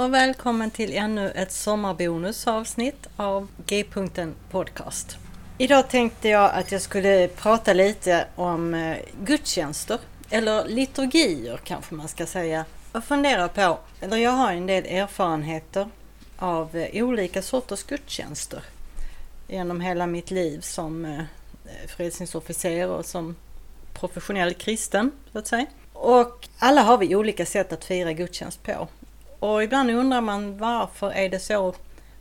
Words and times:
Och 0.00 0.14
välkommen 0.14 0.70
till 0.70 0.92
ännu 0.92 1.30
ett 1.30 1.52
sommarbonusavsnitt 1.52 3.06
av 3.16 3.48
G-punkten 3.66 4.34
Podcast. 4.50 5.18
Idag 5.58 5.88
tänkte 5.88 6.28
jag 6.28 6.50
att 6.54 6.72
jag 6.72 6.80
skulle 6.80 7.28
prata 7.28 7.72
lite 7.72 8.26
om 8.36 8.74
eh, 8.74 8.96
gudstjänster, 9.24 9.98
eller 10.30 10.64
liturgier 10.64 11.60
kanske 11.64 11.94
man 11.94 12.08
ska 12.08 12.26
säga. 12.26 12.64
Jag 12.92 13.04
funderar 13.04 13.48
på, 13.48 13.78
eller 14.00 14.16
jag 14.16 14.30
har 14.30 14.52
en 14.52 14.66
del 14.66 14.84
erfarenheter 14.86 15.88
av 16.36 16.76
eh, 16.76 17.04
olika 17.04 17.42
sorters 17.42 17.82
gudstjänster 17.82 18.62
genom 19.48 19.80
hela 19.80 20.06
mitt 20.06 20.30
liv 20.30 20.60
som 20.60 21.04
eh, 21.04 21.22
frälsningsofficer 21.88 22.88
och 22.88 23.06
som 23.06 23.36
professionell 23.94 24.54
kristen, 24.54 25.12
så 25.32 25.38
att 25.38 25.46
säga. 25.46 25.66
Och 25.92 26.48
alla 26.58 26.82
har 26.82 26.98
vi 26.98 27.16
olika 27.16 27.46
sätt 27.46 27.72
att 27.72 27.84
fira 27.84 28.12
gudstjänst 28.12 28.62
på. 28.62 28.88
Och 29.40 29.62
ibland 29.62 29.90
undrar 29.90 30.20
man 30.20 30.58
varför 30.58 31.10
är 31.10 31.28
det 31.28 31.38
så 31.38 31.74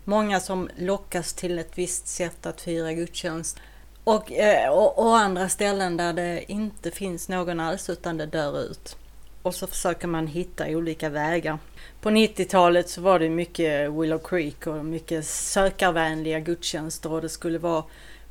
många 0.03 0.39
som 0.39 0.69
lockas 0.77 1.33
till 1.33 1.59
ett 1.59 1.77
visst 1.77 2.07
sätt 2.07 2.45
att 2.45 2.61
fira 2.61 2.93
gudstjänst 2.93 3.59
och, 4.03 4.31
eh, 4.31 4.69
och, 4.69 4.99
och 4.99 5.17
andra 5.17 5.49
ställen 5.49 5.97
där 5.97 6.13
det 6.13 6.51
inte 6.51 6.91
finns 6.91 7.29
någon 7.29 7.59
alls 7.59 7.89
utan 7.89 8.17
det 8.17 8.25
dör 8.25 8.61
ut. 8.61 8.97
Och 9.41 9.55
så 9.55 9.67
försöker 9.67 10.07
man 10.07 10.27
hitta 10.27 10.67
olika 10.67 11.09
vägar. 11.09 11.57
På 12.01 12.09
90-talet 12.09 12.89
så 12.89 13.01
var 13.01 13.19
det 13.19 13.29
mycket 13.29 13.91
Willow 13.91 14.19
Creek 14.23 14.67
och 14.67 14.85
mycket 14.85 15.25
sökarvänliga 15.25 16.39
gudstjänster 16.39 17.11
och 17.11 17.21
det 17.21 17.29
skulle 17.29 17.57
vara 17.57 17.83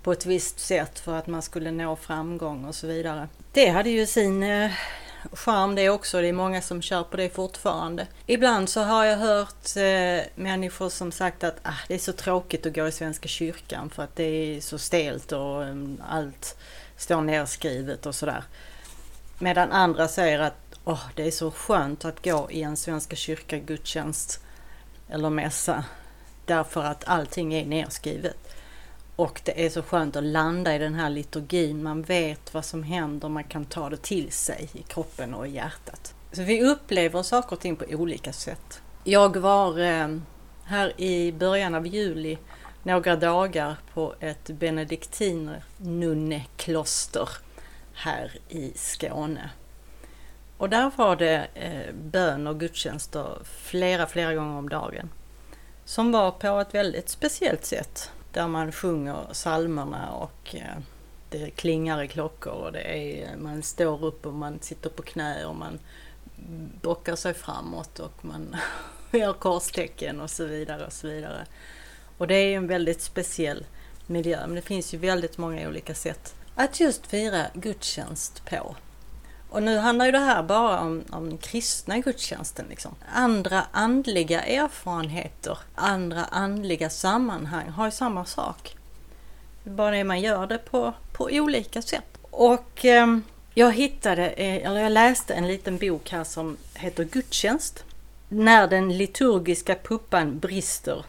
på 0.02 0.12
ett 0.12 0.26
visst 0.26 0.60
sätt 0.60 0.98
för 0.98 1.14
att 1.14 1.26
man 1.26 1.42
skulle 1.42 1.70
nå 1.70 1.96
framgång 1.96 2.64
och 2.64 2.74
så 2.74 2.86
vidare. 2.86 3.28
Det 3.52 3.68
hade 3.68 3.90
ju 3.90 4.06
sin 4.06 4.42
eh, 4.42 4.70
charm 5.32 5.74
det 5.74 5.90
också. 5.90 6.20
Det 6.20 6.28
är 6.28 6.32
många 6.32 6.62
som 6.62 6.82
kör 6.82 7.02
på 7.02 7.16
det 7.16 7.28
fortfarande. 7.28 8.06
Ibland 8.26 8.68
så 8.68 8.82
har 8.82 9.04
jag 9.04 9.16
hört 9.16 9.76
eh, 9.76 10.26
människor 10.34 10.88
som 10.88 11.12
sagt 11.12 11.44
att 11.44 11.56
ah, 11.62 11.80
det 11.88 11.94
är 11.94 11.98
så 11.98 12.12
tråkigt 12.12 12.66
att 12.66 12.74
gå 12.74 12.88
i 12.88 12.92
Svenska 12.92 13.28
kyrkan 13.28 13.90
för 13.90 14.02
att 14.02 14.16
det 14.16 14.24
är 14.24 14.60
så 14.60 14.78
stelt 14.78 15.32
och 15.32 15.62
um, 15.62 16.02
allt 16.08 16.56
står 16.96 17.20
nerskrivet 17.20 18.06
och 18.06 18.14
sådär. 18.14 18.44
Medan 19.38 19.72
andra 19.72 20.08
säger 20.08 20.38
att 20.38 20.78
oh, 20.84 21.02
det 21.14 21.26
är 21.26 21.30
så 21.30 21.50
skönt 21.50 22.04
att 22.04 22.24
gå 22.24 22.48
i 22.50 22.62
en 22.62 22.76
Svenska 22.76 23.16
kyrka 23.16 23.58
gudstjänst 23.58 24.40
eller 25.08 25.30
mässa 25.30 25.84
därför 26.46 26.84
att 26.84 27.08
allting 27.08 27.54
är 27.54 27.66
nerskrivet. 27.66 28.36
Och 29.18 29.40
det 29.44 29.66
är 29.66 29.70
så 29.70 29.82
skönt 29.82 30.16
att 30.16 30.24
landa 30.24 30.74
i 30.74 30.78
den 30.78 30.94
här 30.94 31.10
liturgin. 31.10 31.82
Man 31.82 32.02
vet 32.02 32.54
vad 32.54 32.64
som 32.64 32.82
händer, 32.82 33.28
man 33.28 33.44
kan 33.44 33.64
ta 33.64 33.90
det 33.90 34.02
till 34.02 34.32
sig 34.32 34.68
i 34.72 34.82
kroppen 34.82 35.34
och 35.34 35.46
i 35.46 35.50
hjärtat. 35.50 36.14
Så 36.32 36.42
vi 36.42 36.64
upplever 36.64 37.22
saker 37.22 37.52
och 37.52 37.60
ting 37.60 37.76
på 37.76 37.84
olika 37.84 38.32
sätt. 38.32 38.82
Jag 39.04 39.36
var 39.36 39.78
eh, 39.78 40.08
här 40.64 41.00
i 41.00 41.32
början 41.32 41.74
av 41.74 41.86
juli 41.86 42.38
några 42.82 43.16
dagar 43.16 43.76
på 43.94 44.14
ett 44.20 44.50
benediktinernunnekloster 44.50 47.28
här 47.94 48.38
i 48.48 48.72
Skåne. 48.74 49.50
Och 50.58 50.68
där 50.68 50.90
var 50.96 51.16
det 51.16 51.46
eh, 51.54 51.94
bön 51.94 52.46
och 52.46 52.60
gudstjänster 52.60 53.38
flera, 53.44 54.06
flera 54.06 54.34
gånger 54.34 54.58
om 54.58 54.68
dagen. 54.68 55.10
Som 55.84 56.12
var 56.12 56.30
på 56.30 56.60
ett 56.60 56.74
väldigt 56.74 57.08
speciellt 57.08 57.64
sätt 57.64 58.10
där 58.32 58.48
man 58.48 58.72
sjunger 58.72 59.26
psalmerna 59.32 60.12
och 60.12 60.54
eh, 60.54 60.78
det 61.30 61.50
klingar 61.50 62.02
i 62.02 62.08
klockor 62.08 62.52
och 62.52 62.72
det 62.72 62.82
är, 62.82 63.36
man 63.36 63.62
står 63.62 64.04
upp 64.04 64.26
och 64.26 64.34
man 64.34 64.58
sitter 64.60 64.90
på 64.90 65.02
knä 65.02 65.44
och 65.44 65.56
man 65.56 65.78
bockar 66.82 67.16
sig 67.16 67.34
framåt 67.34 67.98
och 67.98 68.24
man 68.24 68.56
gör 69.12 69.32
korstecken 69.32 70.20
och 70.20 70.30
så 70.30 70.44
vidare 70.44 70.86
och 70.86 70.92
så 70.92 71.08
vidare. 71.08 71.46
Och 72.18 72.26
det 72.26 72.34
är 72.34 72.56
en 72.56 72.66
väldigt 72.66 73.00
speciell 73.00 73.66
miljö, 74.06 74.46
men 74.46 74.54
det 74.54 74.62
finns 74.62 74.94
ju 74.94 74.98
väldigt 74.98 75.38
många 75.38 75.68
olika 75.68 75.94
sätt 75.94 76.34
att 76.54 76.80
just 76.80 77.06
fira 77.06 77.46
gudstjänst 77.54 78.44
på. 78.44 78.76
Och 79.50 79.62
nu 79.62 79.78
handlar 79.78 80.06
ju 80.06 80.12
det 80.12 80.18
här 80.18 80.42
bara 80.42 80.80
om, 80.80 81.04
om 81.10 81.28
den 81.28 81.38
kristna 81.38 81.98
gudstjänsten. 81.98 82.66
Liksom. 82.70 82.94
Andra 83.14 83.64
andliga 83.72 84.42
erfarenheter, 84.42 85.58
andra 85.74 86.24
andliga 86.24 86.90
sammanhang 86.90 87.68
har 87.68 87.84
ju 87.84 87.90
samma 87.90 88.24
sak. 88.24 88.76
Bara 89.64 89.90
det 89.90 90.04
man 90.04 90.20
gör 90.20 90.46
det 90.46 90.58
på, 90.58 90.92
på 91.12 91.28
olika 91.32 91.82
sätt. 91.82 92.18
Och 92.30 92.84
eh, 92.84 93.18
jag 93.54 93.72
hittade, 93.72 94.30
eh, 94.30 94.66
eller 94.66 94.80
jag 94.80 94.92
läste 94.92 95.34
en 95.34 95.46
liten 95.46 95.78
bok 95.78 96.10
här 96.10 96.24
som 96.24 96.56
heter 96.74 97.04
Gudstjänst. 97.04 97.84
När 98.28 98.68
den 98.68 98.98
liturgiska 98.98 99.74
puppan 99.74 100.38
brister 100.38 101.04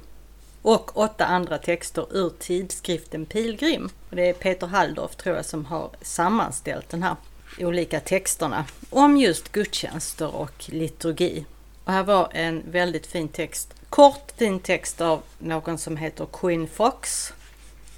och 0.61 0.97
åtta 0.97 1.25
andra 1.25 1.57
texter 1.57 2.17
ur 2.17 2.29
tidskriften 2.39 3.25
Pilgrim. 3.25 3.89
Det 4.09 4.29
är 4.29 4.33
Peter 4.33 4.67
Halldorf 4.67 5.15
tror 5.15 5.35
jag 5.35 5.45
som 5.45 5.65
har 5.65 5.89
sammanställt 6.01 6.89
den 6.89 7.03
här 7.03 7.15
olika 7.57 7.99
texterna 7.99 8.65
om 8.89 9.17
just 9.17 9.51
gudstjänster 9.51 10.35
och 10.35 10.53
liturgi. 10.65 11.45
Och 11.83 11.93
här 11.93 12.03
var 12.03 12.29
en 12.33 12.63
väldigt 12.71 13.07
fin 13.07 13.27
text. 13.27 13.73
Kort 13.89 14.31
fin 14.37 14.59
text 14.59 15.01
av 15.01 15.21
någon 15.39 15.77
som 15.77 15.97
heter 15.97 16.27
Quinn 16.33 16.67
Fox. 16.67 17.33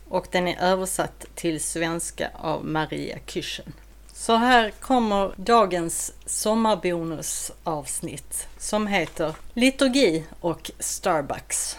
Och 0.07 0.27
den 0.31 0.47
är 0.47 0.61
översatt 0.61 1.25
till 1.35 1.61
svenska 1.61 2.29
av 2.35 2.65
Maria 2.65 3.17
Küchen. 3.27 3.71
Så 4.13 4.35
här 4.35 4.71
kommer 4.79 5.33
dagens 5.35 6.13
sommarbonusavsnitt 6.25 8.47
som 8.57 8.87
heter 8.87 9.35
Liturgi 9.53 10.23
och 10.39 10.71
Starbucks. 10.79 11.77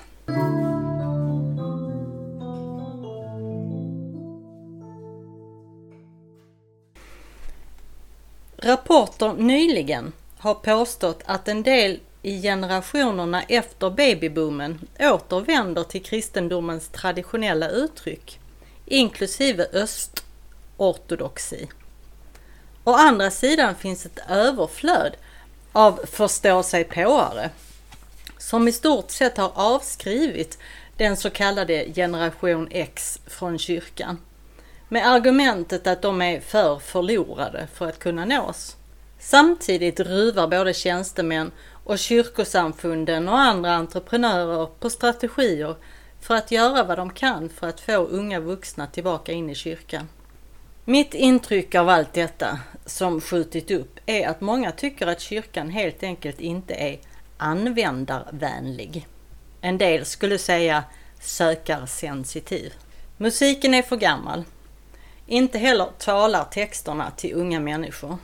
Rapporter 8.64 9.32
nyligen 9.32 10.12
har 10.38 10.54
påstått 10.54 11.22
att 11.24 11.48
en 11.48 11.62
del 11.62 12.00
i 12.22 12.42
generationerna 12.42 13.42
efter 13.42 13.90
babyboomen 13.90 14.80
återvänder 15.00 15.84
till 15.84 16.02
kristendomens 16.02 16.88
traditionella 16.88 17.68
uttryck, 17.68 18.40
inklusive 18.86 19.66
östortodoxi. 19.72 21.68
Å 22.84 22.92
andra 22.92 23.30
sidan 23.30 23.74
finns 23.74 24.06
ett 24.06 24.20
överflöd 24.28 25.12
av 25.72 26.00
förstå 26.06 26.62
sig 26.62 26.84
påare 26.84 27.50
som 28.38 28.68
i 28.68 28.72
stort 28.72 29.10
sett 29.10 29.36
har 29.36 29.52
avskrivit 29.54 30.58
den 30.96 31.16
så 31.16 31.30
kallade 31.30 31.92
generation 31.94 32.68
X 32.70 33.20
från 33.26 33.58
kyrkan 33.58 34.18
med 34.92 35.08
argumentet 35.08 35.86
att 35.86 36.03
de 36.03 36.22
är 36.22 36.41
för 36.41 36.78
förlorade 36.78 37.66
för 37.75 37.86
att 37.86 37.98
kunna 37.98 38.25
nås. 38.25 38.76
Samtidigt 39.19 40.00
ruvar 40.00 40.48
både 40.48 40.75
tjänstemän 40.75 41.53
och 41.84 41.98
kyrkosamfunden 41.98 43.28
och 43.28 43.38
andra 43.38 43.75
entreprenörer 43.75 44.66
på 44.81 44.91
strategier 44.91 45.75
för 46.20 46.34
att 46.34 46.50
göra 46.50 46.84
vad 46.84 46.98
de 46.98 47.10
kan 47.10 47.48
för 47.48 47.69
att 47.69 47.81
få 47.81 47.97
unga 47.97 48.41
vuxna 48.41 48.86
tillbaka 48.86 49.32
in 49.32 49.50
i 49.50 49.54
kyrkan. 49.54 50.08
Mitt 50.84 51.14
intryck 51.14 51.75
av 51.75 51.88
allt 51.88 52.12
detta 52.12 52.58
som 52.86 53.20
skjutit 53.20 53.70
upp 53.70 54.00
är 54.06 54.28
att 54.28 54.41
många 54.41 54.72
tycker 54.72 55.06
att 55.06 55.20
kyrkan 55.20 55.70
helt 55.70 56.02
enkelt 56.02 56.40
inte 56.40 56.75
är 56.75 56.99
användarvänlig. 57.37 59.06
En 59.61 59.78
del 59.78 60.05
skulle 60.05 60.38
säga 60.38 60.84
sökarsensitiv. 61.20 62.72
Musiken 63.16 63.75
är 63.75 63.82
för 63.82 63.96
gammal. 63.96 64.44
Inte 65.32 65.58
heller 65.58 65.88
talar 65.99 66.44
texterna 66.44 67.11
till 67.11 67.34
unga 67.34 67.61
människor. 67.61 68.19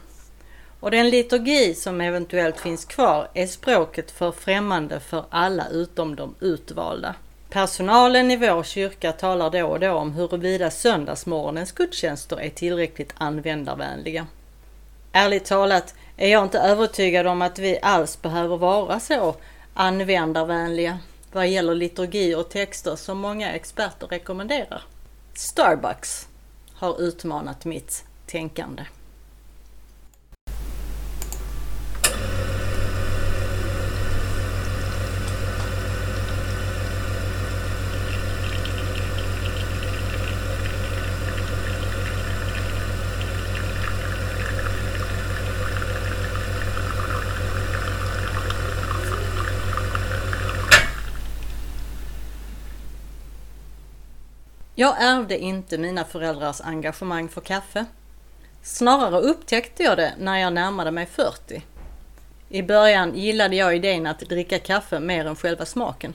Och 0.81 0.91
den 0.91 1.11
liturgi 1.11 1.75
som 1.75 2.01
eventuellt 2.01 2.61
finns 2.61 2.85
kvar 2.85 3.29
är 3.35 3.47
språket 3.47 4.11
för 4.11 4.33
främmande 4.33 5.01
för 5.01 5.25
alla 5.31 5.69
utom 5.69 6.17
de 6.17 6.35
utvalda. 6.41 7.15
Personalen 7.51 8.31
i 8.31 8.37
vår 8.37 8.63
kyrka 8.63 9.13
talar 9.13 9.51
då 9.51 9.67
och 9.67 9.81
då 9.81 9.93
om 9.93 10.13
huruvida 10.13 10.71
söndagsmorgonens 10.71 11.73
gudstjänster 11.73 12.41
är 12.41 12.51
tillräckligt 12.51 13.15
användarvänliga. 13.19 14.27
Ärligt 15.13 15.45
talat 15.45 15.95
är 16.17 16.29
jag 16.29 16.43
inte 16.43 16.59
övertygad 16.59 17.27
om 17.27 17.43
att 17.43 17.59
vi 17.59 17.79
alls 17.83 18.23
behöver 18.23 18.57
vara 18.57 19.01
så 19.01 19.35
användarvänliga 19.75 20.99
vad 21.33 21.49
gäller 21.49 21.75
liturgi 21.75 22.35
och 22.35 22.49
texter 22.49 22.97
som 22.97 23.19
många 23.19 23.53
experter 23.53 24.07
rekommenderar. 24.07 24.83
Starbucks 25.35 26.28
har 26.79 27.01
utmanat 27.01 27.65
mitt 27.65 28.05
tänkande. 28.27 28.87
Jag 54.81 55.03
ärvde 55.03 55.39
inte 55.39 55.79
mina 55.79 56.05
föräldrars 56.05 56.61
engagemang 56.61 57.29
för 57.29 57.41
kaffe. 57.41 57.85
Snarare 58.63 59.21
upptäckte 59.21 59.83
jag 59.83 59.97
det 59.97 60.15
när 60.19 60.39
jag 60.39 60.53
närmade 60.53 60.91
mig 60.91 61.07
40. 61.07 61.63
I 62.49 62.63
början 62.63 63.15
gillade 63.15 63.57
jag 63.57 63.77
idén 63.77 64.07
att 64.07 64.21
dricka 64.21 64.59
kaffe 64.59 65.01
mer 65.01 65.27
än 65.27 65.37
själva 65.37 65.67
smaken. 65.67 66.15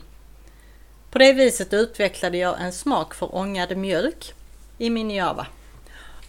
På 1.10 1.18
det 1.18 1.32
viset 1.32 1.72
utvecklade 1.72 2.38
jag 2.38 2.60
en 2.60 2.72
smak 2.72 3.14
för 3.14 3.34
ångad 3.34 3.76
mjölk 3.76 4.34
i 4.78 4.90
min 4.90 5.10
java. 5.10 5.46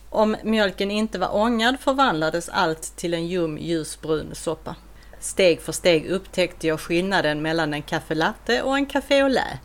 Om 0.10 0.36
mjölken 0.44 0.92
inte 0.92 1.20
var 1.20 1.36
ångad 1.36 1.80
förvandlades 1.80 2.50
allt 2.50 2.96
till 2.96 3.14
en 3.14 3.28
ljum 3.28 3.58
ljusbrun 3.58 4.36
soppa. 4.36 4.76
Steg 5.20 5.62
för 5.62 5.72
steg 5.72 6.06
upptäckte 6.06 6.68
jag 6.68 6.80
skillnaden 6.80 7.42
mellan 7.42 7.74
en 7.74 7.82
kaffelatte 7.82 8.62
och 8.62 8.76
en 8.76 8.86
café 8.86 9.22
au 9.22 9.30
lait. 9.30 9.60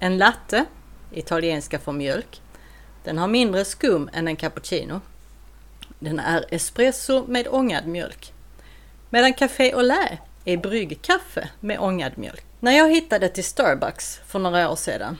En 0.00 0.18
latte, 0.18 0.64
italienska 1.14 1.78
för 1.78 1.92
mjölk, 1.92 2.40
den 3.04 3.18
har 3.18 3.28
mindre 3.28 3.64
skum 3.64 4.10
än 4.12 4.28
en 4.28 4.36
cappuccino. 4.36 5.00
Den 5.98 6.18
är 6.18 6.44
espresso 6.48 7.24
med 7.26 7.48
ångad 7.48 7.86
mjölk. 7.86 8.32
Medan 9.10 9.34
café 9.34 9.72
au 9.72 9.82
lait 9.82 10.18
är 10.44 10.56
bryggkaffe 10.56 11.48
med 11.60 11.80
ångad 11.80 12.18
mjölk. 12.18 12.44
När 12.60 12.72
jag 12.72 12.90
hittade 12.90 13.28
till 13.28 13.44
Starbucks 13.44 14.20
för 14.26 14.38
några 14.38 14.70
år 14.70 14.76
sedan 14.76 15.18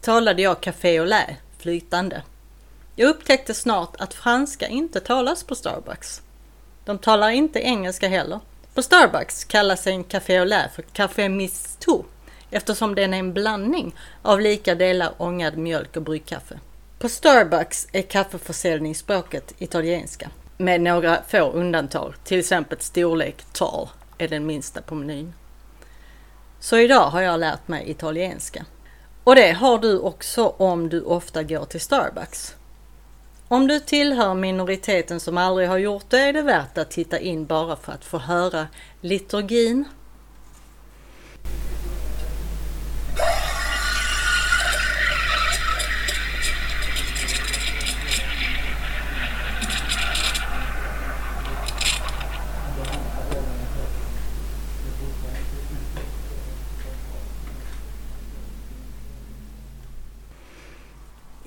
talade 0.00 0.42
jag 0.42 0.60
café 0.60 0.98
au 0.98 1.06
lait 1.06 1.36
flytande. 1.58 2.22
Jag 2.96 3.08
upptäckte 3.08 3.54
snart 3.54 3.96
att 3.98 4.14
franska 4.14 4.68
inte 4.68 5.00
talas 5.00 5.44
på 5.44 5.54
Starbucks. 5.54 6.22
De 6.84 6.98
talar 6.98 7.30
inte 7.30 7.60
engelska 7.60 8.08
heller. 8.08 8.40
På 8.74 8.82
Starbucks 8.82 9.44
kallas 9.44 9.86
en 9.86 10.04
café 10.04 10.38
au 10.38 10.44
lait 10.44 10.72
för 10.74 10.82
café 10.82 11.28
misto 11.28 12.04
eftersom 12.50 12.94
den 12.94 13.14
är 13.14 13.18
en 13.18 13.32
blandning 13.32 13.94
av 14.22 14.40
lika 14.40 14.74
delar 14.74 15.12
ångad 15.18 15.56
mjölk 15.56 15.96
och 15.96 16.02
bryggkaffe. 16.02 16.58
På 16.98 17.08
Starbucks 17.08 17.88
är 17.92 18.02
kaffeförsäljningsspråket 18.02 19.54
italienska 19.58 20.30
med 20.56 20.80
några 20.80 21.22
få 21.28 21.50
undantag, 21.50 22.14
till 22.24 22.38
exempel 22.38 22.80
storlek 22.80 23.44
tall 23.52 23.88
är 24.18 24.28
den 24.28 24.46
minsta 24.46 24.82
på 24.82 24.94
menyn. 24.94 25.32
Så 26.60 26.78
idag 26.78 27.10
har 27.10 27.20
jag 27.20 27.40
lärt 27.40 27.68
mig 27.68 27.90
italienska. 27.90 28.64
Och 29.24 29.34
det 29.34 29.52
har 29.52 29.78
du 29.78 29.98
också 29.98 30.46
om 30.46 30.88
du 30.88 31.02
ofta 31.02 31.42
går 31.42 31.64
till 31.64 31.80
Starbucks. 31.80 32.54
Om 33.48 33.66
du 33.66 33.80
tillhör 33.80 34.34
minoriteten 34.34 35.20
som 35.20 35.38
aldrig 35.38 35.68
har 35.68 35.78
gjort 35.78 36.04
det 36.08 36.20
är 36.20 36.32
det 36.32 36.42
värt 36.42 36.78
att 36.78 36.90
titta 36.90 37.18
in 37.18 37.46
bara 37.46 37.76
för 37.76 37.92
att 37.92 38.04
få 38.04 38.18
höra 38.18 38.66
liturgin 39.00 39.84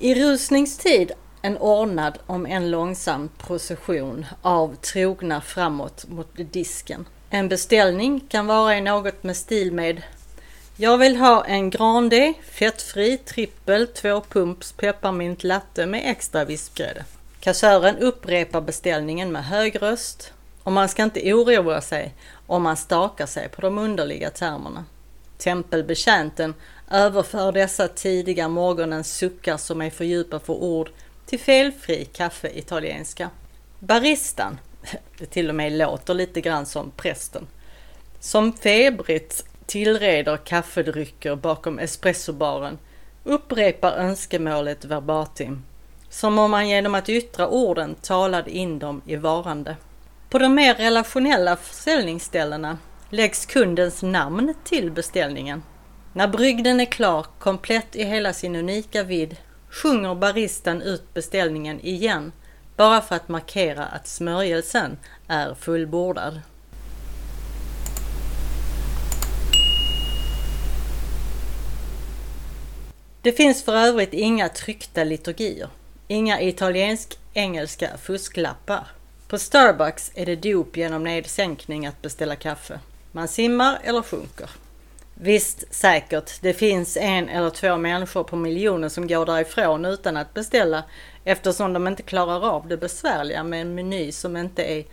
I 0.02 0.14
rusningstid 0.14 1.12
en 1.42 1.58
ordnad 1.58 2.18
om 2.26 2.46
en 2.46 2.70
långsam 2.70 3.28
procession 3.38 4.26
av 4.42 4.74
trogna 4.76 5.40
framåt 5.40 6.04
mot 6.08 6.28
disken. 6.36 7.08
En 7.30 7.48
beställning 7.48 8.20
kan 8.28 8.46
vara 8.46 8.76
i 8.76 8.80
något 8.80 9.22
med 9.22 9.36
stil 9.36 9.72
med 9.72 10.02
Jag 10.76 10.98
vill 10.98 11.16
ha 11.16 11.44
en 11.44 11.70
Grande, 11.70 12.32
fettfri, 12.50 13.18
trippel, 13.18 13.86
tvåpumps 13.86 14.72
pepparmint 14.72 15.44
latte 15.44 15.86
med 15.86 16.02
extra 16.10 16.44
vispgrädde. 16.44 17.04
Kassören 17.40 17.98
upprepar 17.98 18.60
beställningen 18.60 19.32
med 19.32 19.44
hög 19.44 19.82
röst 19.82 20.32
och 20.62 20.72
man 20.72 20.88
ska 20.88 21.02
inte 21.02 21.34
oroa 21.34 21.80
sig 21.80 22.14
om 22.46 22.62
man 22.62 22.76
stakar 22.76 23.26
sig 23.26 23.48
på 23.48 23.60
de 23.60 23.78
underliga 23.78 24.30
termerna. 24.30 24.84
Tempelbetjänten 25.38 26.54
överför 26.92 27.52
dessa 27.52 27.88
tidiga 27.88 28.48
morgonens 28.48 29.16
suckar 29.16 29.56
som 29.56 29.82
är 29.82 29.90
för 29.90 30.04
djupa 30.04 30.38
för 30.38 30.52
ord 30.52 30.90
till 31.26 31.40
felfri 31.40 32.04
kaffe-italienska. 32.04 33.30
Baristan, 33.78 34.58
det 35.18 35.26
till 35.26 35.48
och 35.48 35.54
med 35.54 35.72
låter 35.72 36.14
lite 36.14 36.40
grann 36.40 36.66
som 36.66 36.90
prästen, 36.90 37.46
som 38.20 38.52
febrigt 38.52 39.44
tillreder 39.66 40.36
kaffedrycker 40.36 41.36
bakom 41.36 41.78
espressobaren 41.78 42.78
upprepar 43.24 43.92
önskemålet 43.92 44.84
verbatim, 44.84 45.62
som 46.08 46.38
om 46.38 46.50
man 46.50 46.68
genom 46.68 46.94
att 46.94 47.08
yttra 47.08 47.48
orden 47.48 47.94
talade 47.94 48.50
in 48.50 48.78
dem 48.78 49.02
i 49.06 49.16
varande. 49.16 49.76
På 50.30 50.38
de 50.38 50.54
mer 50.54 50.74
relationella 50.74 51.56
försäljningsställena 51.56 52.78
läggs 53.10 53.46
kundens 53.46 54.02
namn 54.02 54.54
till 54.64 54.90
beställningen. 54.90 55.62
När 56.14 56.28
brygden 56.28 56.80
är 56.80 56.84
klar, 56.84 57.26
komplett 57.38 57.96
i 57.96 58.04
hela 58.04 58.32
sin 58.32 58.56
unika 58.56 59.02
vidd, 59.02 59.36
sjunger 59.70 60.14
baristan 60.14 60.82
ut 60.82 61.14
beställningen 61.14 61.80
igen, 61.80 62.32
bara 62.76 63.00
för 63.00 63.16
att 63.16 63.28
markera 63.28 63.84
att 63.84 64.06
smörjelsen 64.06 64.98
är 65.28 65.54
fullbordad. 65.54 66.40
Det 73.22 73.32
finns 73.32 73.64
för 73.64 73.74
övrigt 73.74 74.14
inga 74.14 74.48
tryckta 74.48 75.04
liturgier, 75.04 75.68
inga 76.08 76.40
italiensk-engelska 76.40 77.88
fusklappar. 78.02 78.86
På 79.28 79.38
Starbucks 79.38 80.12
är 80.14 80.26
det 80.26 80.36
dop 80.36 80.76
genom 80.76 81.04
nedsänkning 81.04 81.86
att 81.86 82.02
beställa 82.02 82.36
kaffe. 82.36 82.80
Man 83.12 83.28
simmar 83.28 83.78
eller 83.84 84.02
sjunker. 84.02 84.50
Visst, 85.24 85.74
säkert, 85.74 86.32
det 86.40 86.54
finns 86.54 86.96
en 86.96 87.28
eller 87.28 87.50
två 87.50 87.76
människor 87.76 88.24
på 88.24 88.36
miljoner 88.36 88.88
som 88.88 89.06
går 89.06 89.26
därifrån 89.26 89.84
utan 89.84 90.16
att 90.16 90.34
beställa 90.34 90.84
eftersom 91.24 91.72
de 91.72 91.88
inte 91.88 92.02
klarar 92.02 92.48
av 92.50 92.68
det 92.68 92.76
besvärliga 92.76 93.44
med 93.44 93.60
en 93.60 93.74
meny 93.74 94.12
som 94.12 94.36
inte 94.36 94.62
är 94.62 94.84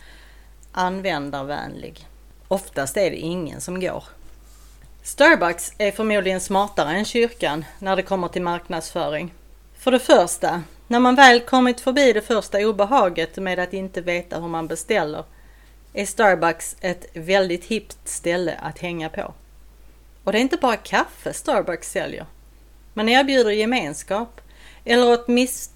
användarvänlig. 0.72 2.06
Oftast 2.48 2.96
är 2.96 3.10
det 3.10 3.16
ingen 3.16 3.60
som 3.60 3.80
går. 3.80 4.04
Starbucks 5.02 5.72
är 5.78 5.92
förmodligen 5.92 6.40
smartare 6.40 6.90
än 6.90 7.04
kyrkan 7.04 7.64
när 7.78 7.96
det 7.96 8.02
kommer 8.02 8.28
till 8.28 8.42
marknadsföring. 8.42 9.34
För 9.78 9.90
det 9.90 9.98
första, 9.98 10.62
när 10.88 11.00
man 11.00 11.14
väl 11.14 11.40
kommit 11.40 11.80
förbi 11.80 12.12
det 12.12 12.22
första 12.22 12.58
obehaget 12.58 13.36
med 13.36 13.58
att 13.58 13.72
inte 13.72 14.00
veta 14.00 14.40
hur 14.40 14.48
man 14.48 14.66
beställer 14.66 15.24
är 15.92 16.06
Starbucks 16.06 16.76
ett 16.80 17.06
väldigt 17.14 17.64
hippt 17.64 18.08
ställe 18.08 18.54
att 18.62 18.78
hänga 18.78 19.08
på. 19.08 19.34
Och 20.30 20.32
det 20.32 20.38
är 20.38 20.42
inte 20.42 20.56
bara 20.56 20.76
kaffe 20.76 21.32
Starbucks 21.32 21.90
säljer. 21.90 22.26
Man 22.94 23.08
erbjuder 23.08 23.50
gemenskap, 23.50 24.40
eller 24.84 25.18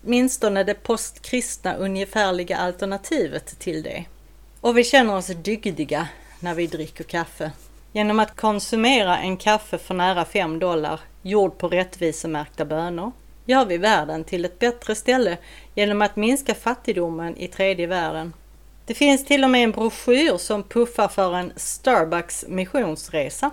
åtminstone 0.03 0.65
det 0.65 0.75
postkristna 0.75 1.75
ungefärliga 1.75 2.57
alternativet 2.57 3.59
till 3.59 3.83
det. 3.83 4.05
Och 4.61 4.79
vi 4.79 4.85
känner 4.85 5.17
oss 5.17 5.27
dygdiga 5.27 6.09
när 6.41 6.55
vi 6.55 6.67
dricker 6.67 7.05
kaffe. 7.05 7.51
Genom 7.93 8.21
att 8.21 8.37
konsumera 8.37 9.19
en 9.19 9.37
kaffe 9.37 9.79
för 9.79 9.95
nära 9.95 10.25
5 10.25 10.59
dollar, 10.59 11.01
gjord 11.23 11.59
på 11.59 11.69
rättvisemärkta 11.69 12.65
bönor, 12.65 13.13
gör 13.45 13.65
vi 13.65 13.79
världen 13.79 14.25
till 14.25 14.45
ett 14.45 14.59
bättre 14.59 14.95
ställe 14.95 15.39
genom 15.75 16.03
att 16.03 16.17
minska 16.17 16.55
fattigdomen 16.55 17.37
i 17.37 17.49
tredje 17.49 17.87
världen. 17.87 18.33
Det 18.87 18.95
finns 18.95 19.25
till 19.25 19.45
och 19.45 19.51
med 19.51 19.65
en 19.65 19.73
broschyr 19.73 20.37
som 20.37 20.63
puffar 20.63 21.09
för 21.09 21.35
en 21.35 21.53
Starbucks 21.57 22.45
missionsresa. 22.49 23.51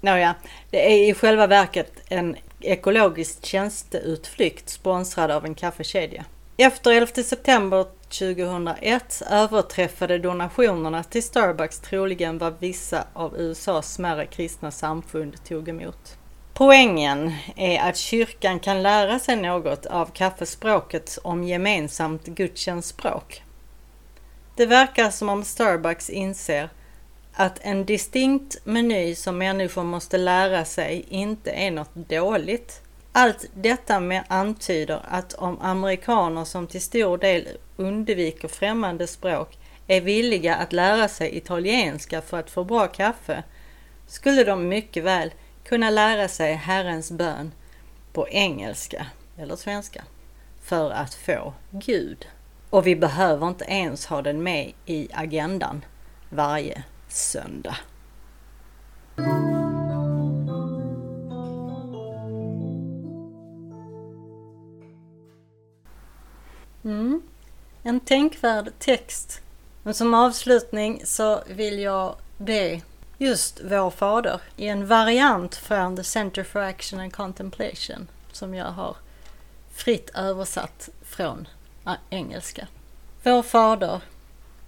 Nåja, 0.00 0.34
det 0.70 0.92
är 0.92 1.10
i 1.10 1.14
själva 1.14 1.46
verket 1.46 1.92
en 2.08 2.36
ekologisk 2.60 3.46
tjänsteutflykt 3.46 4.68
sponsrad 4.68 5.30
av 5.30 5.44
en 5.44 5.54
kaffekedja. 5.54 6.24
Efter 6.56 6.90
11 6.90 7.06
september 7.06 7.86
2001 8.08 9.22
överträffade 9.30 10.18
donationerna 10.18 11.02
till 11.02 11.22
Starbucks 11.22 11.80
troligen 11.80 12.38
vad 12.38 12.54
vissa 12.58 13.04
av 13.12 13.36
USAs 13.36 13.94
smärre 13.94 14.26
kristna 14.26 14.70
samfund 14.70 15.44
tog 15.44 15.68
emot. 15.68 16.16
Poängen 16.54 17.34
är 17.56 17.88
att 17.88 17.96
kyrkan 17.96 18.60
kan 18.60 18.82
lära 18.82 19.18
sig 19.18 19.36
något 19.36 19.86
av 19.86 20.06
kaffespråket 20.06 21.18
om 21.22 21.44
gemensamt 21.44 22.26
gudstjänstspråk. 22.26 23.42
Det 24.56 24.66
verkar 24.66 25.10
som 25.10 25.28
om 25.28 25.44
Starbucks 25.44 26.10
inser 26.10 26.68
att 27.40 27.58
en 27.62 27.84
distinkt 27.84 28.56
meny 28.64 29.14
som 29.14 29.38
människor 29.38 29.84
måste 29.84 30.18
lära 30.18 30.64
sig 30.64 31.04
inte 31.08 31.50
är 31.50 31.70
något 31.70 31.94
dåligt. 31.94 32.82
Allt 33.12 33.46
detta 33.54 34.00
med 34.00 34.24
antyder 34.28 35.00
att 35.04 35.32
om 35.34 35.60
amerikaner 35.60 36.44
som 36.44 36.66
till 36.66 36.80
stor 36.80 37.18
del 37.18 37.48
undviker 37.76 38.48
främmande 38.48 39.06
språk 39.06 39.58
är 39.86 40.00
villiga 40.00 40.54
att 40.54 40.72
lära 40.72 41.08
sig 41.08 41.36
italienska 41.36 42.22
för 42.22 42.38
att 42.38 42.50
få 42.50 42.64
bra 42.64 42.86
kaffe 42.86 43.42
skulle 44.06 44.44
de 44.44 44.68
mycket 44.68 45.04
väl 45.04 45.30
kunna 45.64 45.90
lära 45.90 46.28
sig 46.28 46.54
Herrens 46.54 47.10
bön 47.10 47.52
på 48.12 48.28
engelska 48.28 49.06
eller 49.38 49.56
svenska, 49.56 50.04
för 50.62 50.90
att 50.90 51.14
få 51.14 51.52
Gud. 51.70 52.26
Och 52.70 52.86
vi 52.86 52.96
behöver 52.96 53.48
inte 53.48 53.64
ens 53.64 54.06
ha 54.06 54.22
den 54.22 54.42
med 54.42 54.72
i 54.86 55.08
agendan 55.12 55.84
varje 56.28 56.84
söndag. 57.12 57.76
Mm. 66.84 67.22
En 67.82 68.00
tänkvärd 68.00 68.72
text. 68.78 69.40
Men 69.82 69.94
som 69.94 70.14
avslutning 70.14 71.02
så 71.04 71.42
vill 71.46 71.78
jag 71.78 72.16
be 72.38 72.80
just 73.18 73.60
Vår 73.64 73.90
Fader 73.90 74.40
i 74.56 74.68
en 74.68 74.86
variant 74.86 75.54
från 75.54 75.96
The 75.96 76.04
Center 76.04 76.44
for 76.44 76.60
Action 76.60 77.00
and 77.00 77.12
Contemplation 77.12 78.08
som 78.32 78.54
jag 78.54 78.66
har 78.66 78.96
fritt 79.74 80.10
översatt 80.14 80.88
från 81.02 81.48
engelska. 82.10 82.68
Vår 83.22 83.42
Fader, 83.42 84.00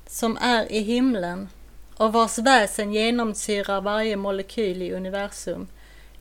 som 0.06 0.36
är 0.36 0.72
i 0.72 0.80
himlen 0.80 1.48
och 1.96 2.12
vars 2.12 2.38
väsen 2.38 2.92
genomsyrar 2.92 3.80
varje 3.80 4.16
molekyl 4.16 4.82
i 4.82 4.92
universum. 4.92 5.66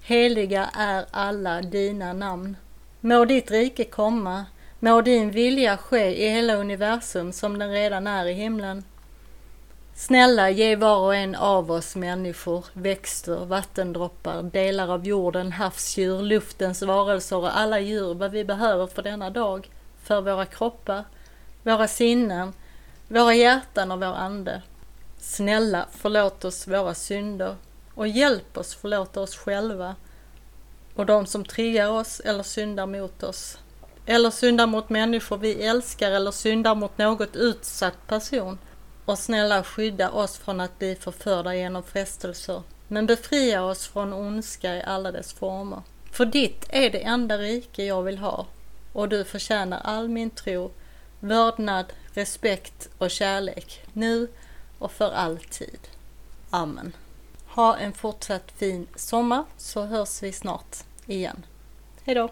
Heliga 0.01 0.69
är 0.73 1.05
alla 1.11 1.61
dina 1.61 2.13
namn. 2.13 2.57
Må 3.01 3.25
ditt 3.25 3.51
rike 3.51 3.83
komma, 3.83 4.45
må 4.79 5.01
din 5.01 5.31
vilja 5.31 5.77
ske 5.77 6.25
i 6.25 6.29
hela 6.29 6.55
universum 6.55 7.31
som 7.31 7.59
den 7.59 7.71
redan 7.71 8.07
är 8.07 8.25
i 8.25 8.33
himlen. 8.33 8.83
Snälla 9.95 10.49
ge 10.49 10.75
var 10.75 10.97
och 10.97 11.15
en 11.15 11.35
av 11.35 11.71
oss 11.71 11.95
människor, 11.95 12.65
växter, 12.73 13.45
vattendroppar, 13.45 14.43
delar 14.43 14.87
av 14.93 15.07
jorden, 15.07 15.51
havsdjur, 15.51 16.21
luftens 16.21 16.81
varelser 16.81 17.37
och 17.37 17.57
alla 17.57 17.79
djur 17.79 18.13
vad 18.13 18.31
vi 18.31 18.45
behöver 18.45 18.87
för 18.87 19.01
denna 19.01 19.29
dag, 19.29 19.69
för 20.03 20.21
våra 20.21 20.45
kroppar, 20.45 21.03
våra 21.63 21.87
sinnen, 21.87 22.53
våra 23.07 23.33
hjärtan 23.33 23.91
och 23.91 23.99
vår 23.99 24.15
ande. 24.15 24.61
Snälla 25.21 25.87
förlåt 25.91 26.45
oss 26.45 26.67
våra 26.67 26.93
synder 26.93 27.55
och 27.93 28.07
hjälp 28.07 28.57
oss 28.57 28.75
förlåta 28.75 29.21
oss 29.21 29.35
själva 29.35 29.95
och 30.95 31.05
de 31.05 31.25
som 31.25 31.45
triggar 31.45 31.89
oss 31.89 32.19
eller 32.19 32.43
syndar 32.43 32.85
mot 32.85 33.23
oss. 33.23 33.57
Eller 34.05 34.31
syndar 34.31 34.67
mot 34.67 34.89
människor 34.89 35.37
vi 35.37 35.63
älskar 35.63 36.11
eller 36.11 36.31
syndar 36.31 36.75
mot 36.75 36.97
något 36.97 37.35
utsatt 37.35 38.07
person. 38.07 38.57
Och 39.05 39.19
snälla 39.19 39.63
skydda 39.63 40.09
oss 40.09 40.37
från 40.37 40.59
att 40.59 40.79
bli 40.79 40.95
förförda 40.95 41.55
genom 41.55 41.83
frestelser. 41.83 42.63
Men 42.87 43.05
befria 43.05 43.63
oss 43.63 43.87
från 43.87 44.13
ondska 44.13 44.75
i 44.75 44.83
alla 44.83 45.11
dess 45.11 45.33
former. 45.33 45.81
För 46.11 46.25
ditt 46.25 46.65
är 46.69 46.89
det 46.89 47.03
enda 47.03 47.37
rike 47.37 47.85
jag 47.85 48.03
vill 48.03 48.17
ha 48.17 48.45
och 48.93 49.09
du 49.09 49.23
förtjänar 49.23 49.81
all 49.83 50.09
min 50.09 50.29
tro, 50.29 50.71
vördnad, 51.19 51.85
respekt 52.13 52.89
och 52.97 53.11
kärlek 53.11 53.83
nu 53.93 54.27
och 54.81 54.91
för 54.91 55.11
alltid. 55.11 55.79
Amen. 56.49 56.95
Ha 57.47 57.77
en 57.77 57.93
fortsatt 57.93 58.51
fin 58.51 58.87
sommar 58.95 59.43
så 59.57 59.85
hörs 59.85 60.23
vi 60.23 60.31
snart 60.31 60.77
igen. 61.05 61.45
Hejdå! 62.05 62.29